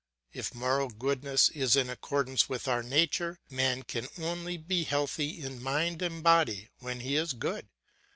If 0.33 0.55
moral 0.55 0.89
goodness 0.89 1.49
is 1.49 1.75
in 1.75 1.87
accordance 1.87 2.49
with 2.49 2.67
our 2.67 2.81
nature, 2.81 3.37
man 3.51 3.83
can 3.83 4.07
only 4.17 4.57
be 4.57 4.83
healthy 4.83 5.39
in 5.43 5.61
mind 5.61 6.01
and 6.01 6.23
body 6.23 6.69
when 6.79 7.01
he 7.01 7.15
is 7.15 7.33
good. 7.33 7.69